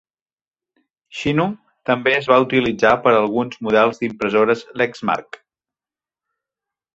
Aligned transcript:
Xinu 1.17 1.43
també 1.89 2.13
es 2.21 2.29
va 2.31 2.39
utilitzar 2.45 2.93
per 3.03 3.13
a 3.17 3.19
alguns 3.27 3.61
models 3.67 4.01
d'impressores 4.01 4.65
Lexmark. 4.83 5.39